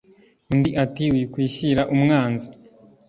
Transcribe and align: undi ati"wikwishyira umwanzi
undi 0.51 0.71
ati"wikwishyira 0.83 1.81
umwanzi 1.93 2.47